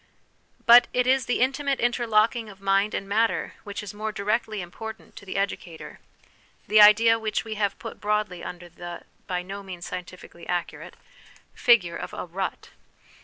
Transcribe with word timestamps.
But 0.65 0.87
it 0.93 1.05
is 1.05 1.27
the 1.27 1.41
intimate 1.41 1.79
interlocking 1.79 2.49
of 2.49 2.59
mind 2.59 2.95
and 2.95 3.07
matter 3.07 3.53
which 3.63 3.83
is 3.83 3.93
more 3.93 4.11
directly 4.11 4.59
important 4.59 5.15
to 5.17 5.27
the 5.27 5.37
educator 5.37 5.99
the 6.67 6.81
idea 6.81 7.19
which 7.19 7.45
we 7.45 7.53
have 7.53 7.77
put 7.77 8.01
broadly 8.01 8.43
under 8.43 8.67
the 8.67 9.03
(by 9.27 9.43
no 9.43 9.61
means 9.61 9.85
scientifically 9.85 10.47
accurate) 10.47 10.95
figure 11.53 11.95
of 11.95 12.09
Il8 12.13 12.17
HOME 12.17 12.19
EDUCATION 12.21 12.33
a 12.33 12.35
rut. 12.35 12.69